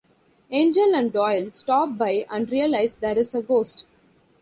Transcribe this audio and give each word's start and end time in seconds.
Angel 0.49 0.95
and 0.95 1.13
Doyle 1.13 1.51
stop 1.53 1.95
by 1.95 2.25
and 2.31 2.49
realize 2.49 2.95
there 2.95 3.15
is 3.19 3.35
a 3.35 3.43
ghost. 3.43 3.83